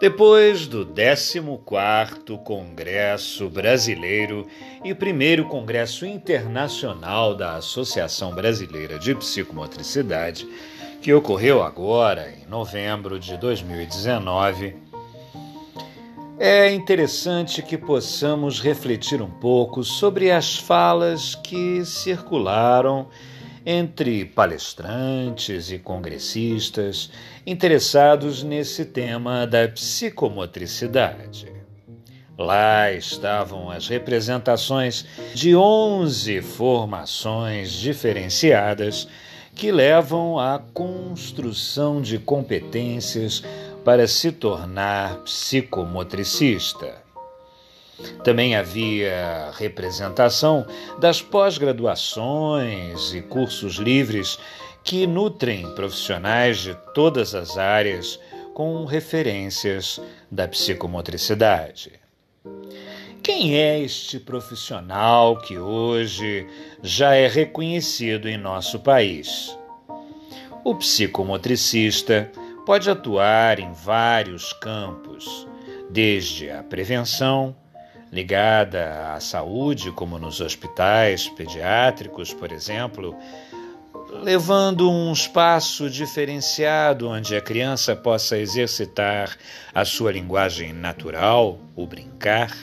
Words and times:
Depois 0.00 0.68
do 0.68 0.86
14º 0.86 2.38
Congresso 2.44 3.50
Brasileiro 3.50 4.46
e 4.84 4.94
primeiro 4.94 5.48
Congresso 5.48 6.06
Internacional 6.06 7.34
da 7.34 7.56
Associação 7.56 8.32
Brasileira 8.32 8.96
de 8.96 9.12
Psicomotricidade, 9.16 10.48
que 11.00 11.12
ocorreu 11.12 11.62
agora, 11.62 12.32
em 12.32 12.48
novembro 12.48 13.18
de 13.18 13.36
2019, 13.36 14.76
é 16.38 16.70
interessante 16.72 17.62
que 17.62 17.76
possamos 17.76 18.60
refletir 18.60 19.20
um 19.22 19.30
pouco 19.30 19.82
sobre 19.82 20.30
as 20.30 20.56
falas 20.56 21.34
que 21.34 21.84
circularam 21.84 23.08
entre 23.64 24.24
palestrantes 24.24 25.70
e 25.70 25.78
congressistas 25.78 27.10
interessados 27.46 28.42
nesse 28.42 28.84
tema 28.84 29.46
da 29.46 29.68
psicomotricidade. 29.68 31.52
Lá 32.36 32.92
estavam 32.92 33.68
as 33.68 33.88
representações 33.88 35.04
de 35.34 35.56
11 35.56 36.40
formações 36.40 37.72
diferenciadas 37.72 39.08
que 39.58 39.72
levam 39.72 40.38
à 40.38 40.60
construção 40.72 42.00
de 42.00 42.16
competências 42.16 43.42
para 43.84 44.06
se 44.06 44.30
tornar 44.30 45.16
psicomotricista. 45.24 47.02
Também 48.22 48.54
havia 48.54 49.50
representação 49.56 50.64
das 51.00 51.20
pós-graduações 51.20 53.12
e 53.12 53.20
cursos 53.20 53.74
livres 53.74 54.38
que 54.84 55.08
nutrem 55.08 55.68
profissionais 55.74 56.58
de 56.58 56.76
todas 56.94 57.34
as 57.34 57.58
áreas 57.58 58.16
com 58.54 58.84
referências 58.84 60.00
da 60.30 60.46
psicomotricidade. 60.46 61.97
Quem 63.28 63.58
é 63.58 63.78
este 63.78 64.18
profissional 64.18 65.36
que 65.36 65.58
hoje 65.58 66.46
já 66.82 67.14
é 67.14 67.28
reconhecido 67.28 68.26
em 68.26 68.38
nosso 68.38 68.80
país? 68.80 69.54
O 70.64 70.74
psicomotricista 70.74 72.32
pode 72.64 72.88
atuar 72.88 73.58
em 73.58 73.70
vários 73.70 74.54
campos, 74.54 75.46
desde 75.90 76.50
a 76.50 76.62
prevenção, 76.62 77.54
ligada 78.10 79.12
à 79.12 79.20
saúde, 79.20 79.92
como 79.92 80.18
nos 80.18 80.40
hospitais 80.40 81.28
pediátricos, 81.28 82.32
por 82.32 82.50
exemplo, 82.50 83.14
levando 84.22 84.90
um 84.90 85.12
espaço 85.12 85.90
diferenciado 85.90 87.06
onde 87.06 87.36
a 87.36 87.42
criança 87.42 87.94
possa 87.94 88.38
exercitar 88.38 89.36
a 89.74 89.84
sua 89.84 90.12
linguagem 90.12 90.72
natural, 90.72 91.58
o 91.76 91.86
brincar 91.86 92.56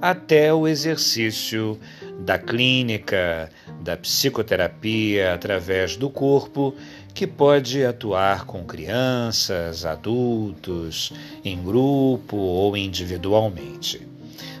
até 0.00 0.52
o 0.52 0.66
exercício 0.66 1.78
da 2.20 2.38
clínica, 2.38 3.50
da 3.80 3.96
psicoterapia 3.96 5.34
através 5.34 5.96
do 5.96 6.08
corpo, 6.10 6.74
que 7.14 7.26
pode 7.26 7.84
atuar 7.84 8.44
com 8.44 8.64
crianças, 8.64 9.84
adultos, 9.84 11.12
em 11.44 11.62
grupo 11.62 12.36
ou 12.36 12.76
individualmente, 12.76 14.06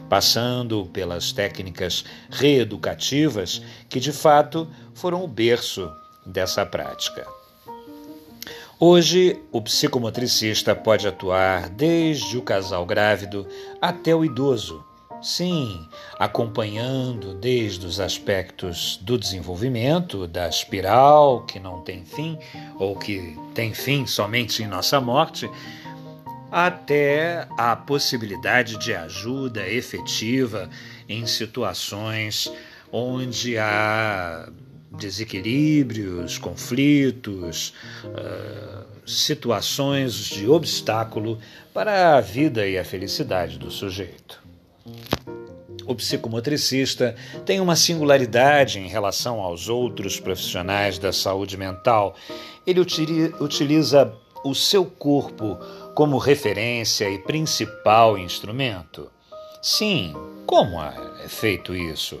passando 0.08 0.86
pelas 0.86 1.30
técnicas 1.30 2.04
reeducativas 2.30 3.62
que 3.88 4.00
de 4.00 4.12
fato 4.12 4.68
foram 4.94 5.22
o 5.22 5.28
berço 5.28 5.88
dessa 6.26 6.66
prática. 6.66 7.26
Hoje, 8.80 9.36
o 9.50 9.60
psicomotricista 9.60 10.74
pode 10.74 11.06
atuar 11.08 11.68
desde 11.68 12.38
o 12.38 12.42
casal 12.42 12.86
grávido 12.86 13.44
até 13.80 14.14
o 14.14 14.24
idoso, 14.24 14.84
Sim, 15.20 15.88
acompanhando 16.16 17.34
desde 17.34 17.84
os 17.84 17.98
aspectos 17.98 18.98
do 19.02 19.18
desenvolvimento, 19.18 20.28
da 20.28 20.48
espiral 20.48 21.44
que 21.44 21.58
não 21.58 21.80
tem 21.80 22.04
fim, 22.04 22.38
ou 22.78 22.96
que 22.96 23.36
tem 23.52 23.74
fim 23.74 24.06
somente 24.06 24.62
em 24.62 24.68
nossa 24.68 25.00
morte, 25.00 25.50
até 26.52 27.48
a 27.58 27.74
possibilidade 27.74 28.78
de 28.78 28.94
ajuda 28.94 29.68
efetiva 29.68 30.70
em 31.08 31.26
situações 31.26 32.50
onde 32.92 33.58
há 33.58 34.48
desequilíbrios, 34.90 36.38
conflitos, 36.38 37.74
uh, 38.04 38.86
situações 39.04 40.14
de 40.14 40.48
obstáculo 40.48 41.38
para 41.74 42.16
a 42.16 42.20
vida 42.20 42.66
e 42.66 42.78
a 42.78 42.84
felicidade 42.84 43.58
do 43.58 43.70
sujeito. 43.70 44.47
O 45.86 45.94
psicomotricista 45.94 47.16
tem 47.46 47.60
uma 47.60 47.74
singularidade 47.74 48.78
em 48.78 48.88
relação 48.88 49.40
aos 49.40 49.68
outros 49.70 50.20
profissionais 50.20 50.98
da 50.98 51.12
saúde 51.12 51.56
mental. 51.56 52.14
Ele 52.66 52.80
utiliza 52.80 54.12
o 54.44 54.54
seu 54.54 54.84
corpo 54.84 55.58
como 55.94 56.18
referência 56.18 57.08
e 57.08 57.18
principal 57.18 58.18
instrumento. 58.18 59.10
Sim, 59.62 60.14
como 60.46 60.80
é 60.82 61.26
feito 61.26 61.74
isso? 61.74 62.20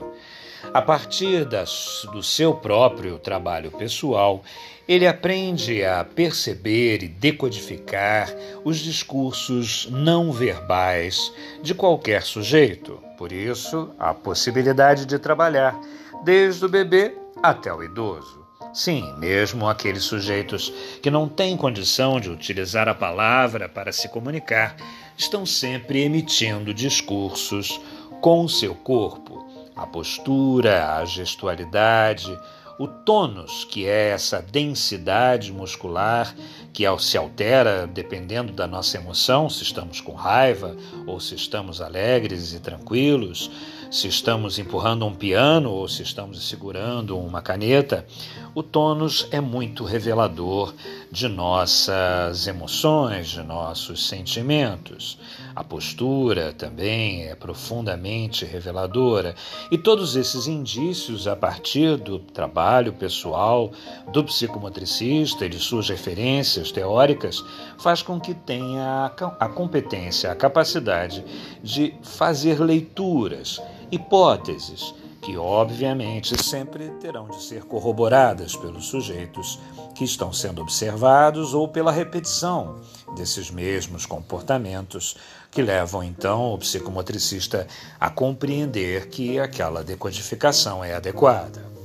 A 0.72 0.82
partir 0.82 1.44
das, 1.44 2.06
do 2.12 2.22
seu 2.22 2.54
próprio 2.54 3.18
trabalho 3.18 3.70
pessoal, 3.70 4.42
ele 4.88 5.06
aprende 5.06 5.84
a 5.84 6.04
perceber 6.04 7.02
e 7.02 7.08
decodificar 7.08 8.32
os 8.64 8.78
discursos 8.78 9.86
não 9.90 10.32
verbais 10.32 11.32
de 11.62 11.74
qualquer 11.74 12.22
sujeito. 12.22 13.02
Por 13.16 13.32
isso, 13.32 13.90
a 13.98 14.14
possibilidade 14.14 15.04
de 15.06 15.18
trabalhar 15.18 15.78
desde 16.24 16.64
o 16.64 16.68
bebê 16.68 17.14
até 17.42 17.72
o 17.72 17.82
idoso. 17.82 18.46
Sim, 18.72 19.14
mesmo 19.18 19.66
aqueles 19.68 20.04
sujeitos 20.04 20.72
que 21.02 21.10
não 21.10 21.28
têm 21.28 21.56
condição 21.56 22.20
de 22.20 22.30
utilizar 22.30 22.88
a 22.88 22.94
palavra 22.94 23.68
para 23.68 23.92
se 23.92 24.08
comunicar 24.08 24.76
estão 25.16 25.44
sempre 25.46 26.02
emitindo 26.02 26.74
discursos 26.74 27.80
com 28.20 28.44
o 28.44 28.48
seu 28.48 28.74
corpo. 28.74 29.47
A 29.78 29.86
postura, 29.86 30.96
a 30.96 31.04
gestualidade, 31.04 32.36
o 32.78 32.86
tônus, 32.86 33.64
que 33.64 33.86
é 33.86 34.10
essa 34.10 34.40
densidade 34.40 35.52
muscular 35.52 36.34
que 36.72 36.84
se 37.00 37.18
altera 37.18 37.88
dependendo 37.88 38.52
da 38.52 38.68
nossa 38.68 38.96
emoção, 38.96 39.50
se 39.50 39.64
estamos 39.64 40.00
com 40.00 40.12
raiva 40.12 40.76
ou 41.04 41.18
se 41.18 41.34
estamos 41.34 41.80
alegres 41.80 42.54
e 42.54 42.60
tranquilos, 42.60 43.50
se 43.90 44.06
estamos 44.06 44.58
empurrando 44.58 45.06
um 45.06 45.14
piano 45.14 45.72
ou 45.72 45.88
se 45.88 46.02
estamos 46.02 46.46
segurando 46.46 47.18
uma 47.18 47.42
caneta, 47.42 48.06
o 48.54 48.62
tônus 48.62 49.26
é 49.30 49.40
muito 49.40 49.82
revelador 49.82 50.74
de 51.10 51.26
nossas 51.26 52.46
emoções, 52.46 53.28
de 53.28 53.42
nossos 53.42 54.06
sentimentos. 54.06 55.18
A 55.56 55.64
postura 55.64 56.52
também 56.52 57.24
é 57.24 57.34
profundamente 57.34 58.44
reveladora. 58.44 59.34
E 59.70 59.78
todos 59.78 60.16
esses 60.16 60.46
indícios, 60.46 61.26
a 61.26 61.34
partir 61.34 61.96
do 61.96 62.18
trabalho 62.18 62.67
pessoal 62.92 63.72
do 64.12 64.22
psicomotricista 64.24 65.46
e 65.46 65.48
de 65.48 65.58
suas 65.58 65.88
referências 65.88 66.70
teóricas, 66.70 67.42
faz 67.78 68.02
com 68.02 68.20
que 68.20 68.34
tenha 68.34 69.12
a 69.40 69.48
competência, 69.48 70.30
a 70.30 70.34
capacidade 70.34 71.24
de 71.62 71.94
fazer 72.02 72.60
leituras 72.60 73.60
hipóteses 73.90 74.94
que, 75.22 75.36
obviamente, 75.36 76.42
sempre 76.42 76.90
terão 77.00 77.28
de 77.28 77.42
ser 77.42 77.64
corroboradas 77.64 78.54
pelos 78.56 78.86
sujeitos 78.86 79.58
que 79.94 80.04
estão 80.04 80.32
sendo 80.32 80.62
observados 80.62 81.54
ou 81.54 81.68
pela 81.68 81.90
repetição 81.90 82.80
desses 83.16 83.50
mesmos 83.50 84.06
comportamentos 84.06 85.16
que 85.50 85.60
levam 85.60 86.04
então 86.04 86.54
o 86.54 86.58
psicomotricista 86.58 87.66
a 87.98 88.08
compreender 88.08 89.08
que 89.08 89.38
aquela 89.38 89.82
decodificação 89.82 90.84
é 90.84 90.94
adequada. 90.94 91.77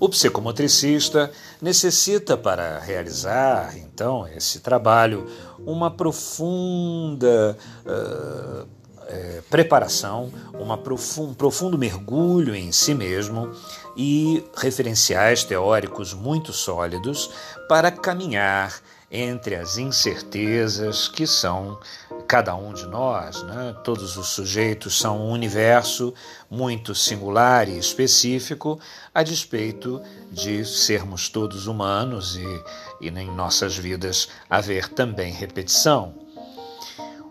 O 0.00 0.08
psicomotricista 0.08 1.30
necessita, 1.60 2.36
para 2.36 2.78
realizar 2.78 3.76
então 3.76 4.28
esse 4.28 4.60
trabalho, 4.60 5.26
uma 5.66 5.90
profunda 5.90 7.58
uh, 7.84 8.68
é, 9.08 9.42
preparação, 9.50 10.30
uma 10.54 10.74
um 11.18 11.34
profundo 11.34 11.76
mergulho 11.76 12.54
em 12.54 12.70
si 12.70 12.94
mesmo 12.94 13.50
e 13.96 14.44
referenciais 14.56 15.42
teóricos 15.42 16.14
muito 16.14 16.52
sólidos 16.52 17.30
para 17.68 17.90
caminhar 17.90 18.80
entre 19.10 19.54
as 19.54 19.78
incertezas 19.78 21.08
que 21.08 21.26
são 21.26 21.78
cada 22.26 22.54
um 22.54 22.74
de 22.74 22.86
nós. 22.86 23.42
Né? 23.42 23.74
Todos 23.82 24.16
os 24.16 24.28
sujeitos 24.28 24.98
são 24.98 25.18
um 25.20 25.30
universo 25.30 26.12
muito 26.50 26.94
singular 26.94 27.68
e 27.68 27.78
específico, 27.78 28.78
a 29.14 29.22
despeito 29.22 30.00
de 30.30 30.64
sermos 30.64 31.28
todos 31.28 31.66
humanos 31.66 32.36
e, 32.36 32.64
e 33.00 33.08
em 33.08 33.30
nossas 33.34 33.76
vidas 33.76 34.28
haver 34.48 34.88
também 34.88 35.32
repetição. 35.32 36.14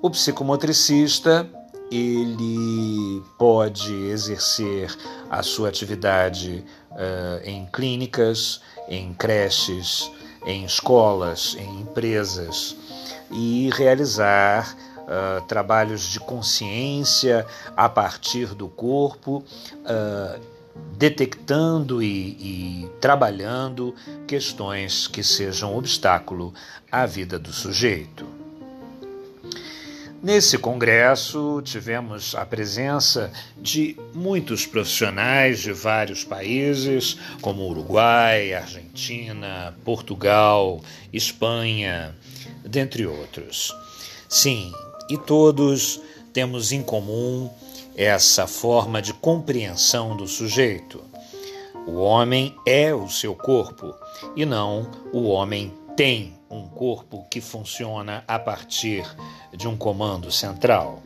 O 0.01 0.09
psicomotricista 0.09 1.49
ele 1.91 3.23
pode 3.37 3.93
exercer 3.93 4.93
a 5.29 5.41
sua 5.41 5.69
atividade 5.69 6.63
uh, 6.91 7.41
em 7.43 7.65
clínicas, 7.65 8.61
em 8.89 9.13
creches, 9.13 10.11
em 10.47 10.63
escolas, 10.63 11.57
em 11.59 11.81
empresas 11.81 12.73
e 13.29 13.69
realizar 13.73 14.77
uh, 15.01 15.45
trabalhos 15.45 16.03
de 16.03 16.21
consciência 16.21 17.45
a 17.75 17.89
partir 17.89 18.55
do 18.55 18.69
corpo, 18.69 19.43
uh, 19.83 20.39
detectando 20.93 22.01
e, 22.01 22.85
e 22.85 22.89
trabalhando 23.01 23.93
questões 24.25 25.05
que 25.05 25.21
sejam 25.21 25.77
obstáculo 25.77 26.53
à 26.89 27.05
vida 27.05 27.37
do 27.37 27.51
sujeito. 27.51 28.36
Nesse 30.21 30.57
congresso, 30.57 31.61
tivemos 31.63 32.33
a 32.33 32.43
presença 32.43 33.31
de 33.55 33.95
muitos 34.15 34.65
profissionais 34.65 35.59
de 35.59 35.71
vários 35.71 36.23
países, 36.23 37.17
como 37.39 37.69
Uruguai, 37.69 38.51
Argentina, 38.51 39.77
Portugal, 39.85 40.81
Espanha, 41.13 42.15
dentre 42.65 43.05
outros. 43.05 43.75
Sim, 44.27 44.71
e 45.07 45.17
todos 45.19 46.01
temos 46.33 46.71
em 46.71 46.81
comum 46.81 47.49
essa 47.95 48.47
forma 48.47 49.01
de 49.01 49.13
compreensão 49.13 50.17
do 50.17 50.27
sujeito. 50.27 51.03
O 51.85 51.99
homem 51.99 52.55
é 52.65 52.93
o 52.93 53.07
seu 53.07 53.35
corpo 53.35 53.93
e 54.35 54.45
não 54.45 54.89
o 55.13 55.29
homem 55.29 55.71
tem 55.97 56.35
um 56.47 56.67
corpo 56.67 57.25
que 57.27 57.41
funciona 57.41 58.23
a 58.27 58.37
partir 58.37 59.03
de 59.51 59.67
um 59.67 59.75
comando 59.75 60.31
central. 60.31 61.01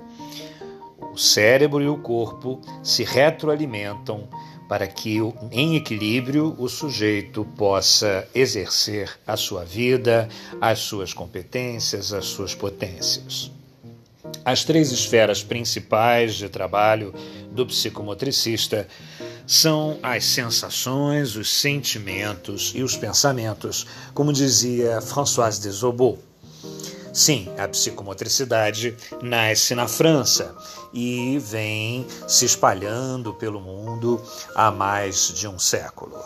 O 1.13 1.17
cérebro 1.17 1.81
e 1.81 1.87
o 1.87 1.97
corpo 1.97 2.61
se 2.83 3.05
retroalimentam 3.05 4.27
para 4.67 4.85
que, 4.87 5.17
em 5.49 5.77
equilíbrio, 5.77 6.55
o 6.59 6.67
sujeito 6.67 7.45
possa 7.57 8.27
exercer 8.35 9.17
a 9.25 9.37
sua 9.37 9.63
vida, 9.63 10.27
as 10.59 10.79
suas 10.79 11.13
competências, 11.13 12.11
as 12.11 12.25
suas 12.25 12.53
potências. 12.53 13.49
As 14.43 14.65
três 14.65 14.91
esferas 14.91 15.41
principais 15.41 16.35
de 16.35 16.49
trabalho 16.49 17.13
do 17.49 17.65
psicomotricista 17.65 18.87
são 19.45 19.99
as 20.01 20.25
sensações, 20.25 21.35
os 21.35 21.49
sentimentos 21.49 22.71
e 22.75 22.83
os 22.83 22.95
pensamentos, 22.95 23.85
como 24.13 24.33
dizia 24.33 25.01
Françoise 25.01 25.59
de 25.61 25.69
Zobot. 25.69 26.19
Sim, 27.13 27.49
a 27.57 27.67
psicomotricidade 27.67 28.95
nasce 29.21 29.75
na 29.75 29.87
França 29.87 30.55
e 30.93 31.37
vem 31.39 32.05
se 32.27 32.45
espalhando 32.45 33.33
pelo 33.33 33.59
mundo 33.59 34.21
há 34.55 34.71
mais 34.71 35.33
de 35.33 35.47
um 35.47 35.59
século. 35.59 36.17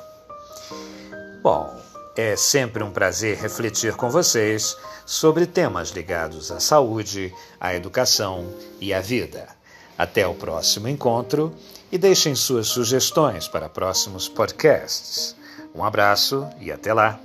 Bom, 1.41 1.73
é 2.15 2.35
sempre 2.35 2.83
um 2.83 2.91
prazer 2.91 3.37
refletir 3.37 3.95
com 3.95 4.09
vocês 4.09 4.77
sobre 5.05 5.45
temas 5.45 5.89
ligados 5.89 6.51
à 6.51 6.59
saúde, 6.59 7.33
à 7.59 7.73
educação 7.73 8.53
e 8.79 8.93
à 8.93 9.01
vida. 9.01 9.54
Até 9.97 10.27
o 10.27 10.33
próximo 10.33 10.87
encontro 10.87 11.53
e 11.91 11.97
deixem 11.97 12.35
suas 12.35 12.67
sugestões 12.67 13.47
para 13.47 13.69
próximos 13.69 14.27
podcasts. 14.27 15.35
Um 15.73 15.83
abraço 15.83 16.47
e 16.59 16.71
até 16.71 16.93
lá! 16.93 17.19